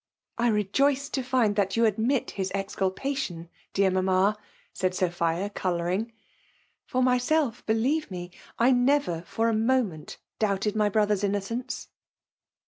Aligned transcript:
'\I 0.39 0.47
rejoice 0.47 1.09
to 1.09 1.21
find 1.21 1.55
that 1.55 1.77
you 1.77 1.85
admit 1.85 2.31
his 2.31 2.51
exciil 2.55 2.91
pation, 2.91 3.49
dear 3.71 3.91
mamma," 3.91 4.35
said 4.73 4.93
Sophii^ 4.93 5.47
colourijog^ 5.53 5.99
•* 6.05 6.11
for 6.87 7.03
myself, 7.03 7.63
believe 7.67 8.09
me, 8.09 8.31
1 8.57 8.83
never 8.83 9.21
for 9.27 9.47
a 9.47 9.53
moifient 9.53 10.17
doubted 10.39 10.75
my 10.75 10.89
brother's 10.89 11.23
innocence." 11.23 11.89